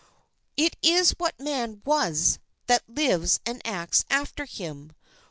It 0.57 0.77
is 0.81 1.11
what 1.19 1.39
man 1.39 1.83
was 1.85 2.39
that 2.65 2.81
lives 2.87 3.39
and 3.45 3.61
acts 3.63 4.03
after 4.09 4.45
him. 4.45 4.93